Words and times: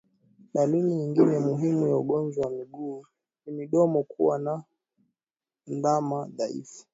Dalili 0.53 0.93
nyingine 0.95 1.39
muhimu 1.39 1.87
ya 1.87 1.97
ugonjwa 1.97 2.45
wa 2.45 2.51
miguu 2.51 3.05
na 3.45 3.53
midomo 3.53 3.99
ni 3.99 4.05
kuwa 4.05 4.39
na 4.39 4.63
ndama 5.67 6.27
dhaifu 6.35 6.85